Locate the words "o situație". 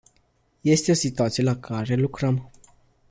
0.91-1.43